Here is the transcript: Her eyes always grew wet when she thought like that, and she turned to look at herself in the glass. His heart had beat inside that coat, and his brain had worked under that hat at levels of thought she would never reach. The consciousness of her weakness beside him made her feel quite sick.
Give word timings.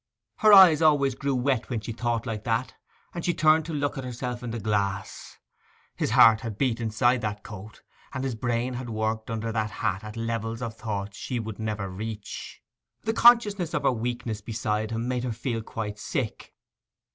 Her 0.37 0.51
eyes 0.51 0.81
always 0.81 1.13
grew 1.13 1.35
wet 1.35 1.69
when 1.69 1.79
she 1.79 1.91
thought 1.91 2.25
like 2.25 2.43
that, 2.43 2.73
and 3.13 3.23
she 3.23 3.35
turned 3.35 3.65
to 3.67 3.71
look 3.73 3.99
at 3.99 4.03
herself 4.03 4.41
in 4.41 4.49
the 4.49 4.59
glass. 4.59 5.37
His 5.95 6.09
heart 6.09 6.41
had 6.41 6.57
beat 6.57 6.81
inside 6.81 7.21
that 7.21 7.43
coat, 7.43 7.83
and 8.11 8.23
his 8.23 8.33
brain 8.33 8.73
had 8.73 8.89
worked 8.89 9.29
under 9.29 9.51
that 9.51 9.69
hat 9.69 10.03
at 10.03 10.17
levels 10.17 10.63
of 10.63 10.75
thought 10.75 11.13
she 11.13 11.37
would 11.39 11.59
never 11.59 11.87
reach. 11.87 12.63
The 13.03 13.13
consciousness 13.13 13.75
of 13.75 13.83
her 13.83 13.91
weakness 13.91 14.41
beside 14.41 14.89
him 14.89 15.07
made 15.07 15.23
her 15.23 15.31
feel 15.31 15.61
quite 15.61 15.99
sick. 15.99 16.55